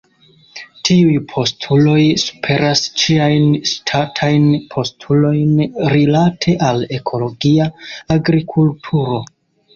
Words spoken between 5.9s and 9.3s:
rilate al ekologia agrikulturo.